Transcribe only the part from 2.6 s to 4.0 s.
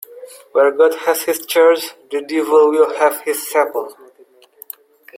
will have his chapel.